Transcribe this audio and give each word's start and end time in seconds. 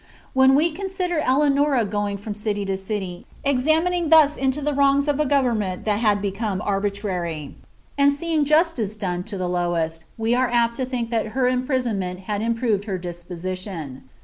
When 0.33 0.55
we 0.55 0.71
consider 0.71 1.19
Eleanora 1.19 1.85
going 1.85 2.17
from 2.17 2.33
city 2.33 2.65
to 2.65 2.75
city, 2.75 3.27
examining 3.43 4.09
thus 4.09 4.35
ito 4.35 4.59
the 4.59 4.73
wrongs 4.73 5.07
of 5.07 5.19
a 5.19 5.27
government 5.27 5.85
that 5.85 5.99
had 5.99 6.23
become 6.23 6.59
arbitrary, 6.59 7.53
and 7.99 8.11
seeing 8.11 8.43
oMice 8.43 8.97
done 8.97 9.21
to 9.25 9.37
the 9.37 9.47
lowest, 9.47 10.05
we 10.17 10.33
are 10.33 10.49
apt 10.49 10.75
to 10.77 10.85
think 10.87 11.11
that 11.11 11.27
her 11.37 11.47
imprisonment 11.47 12.21
ad 12.27 12.41
impioved 12.41 12.85
her 12.85 12.97
disposition. 12.97 14.09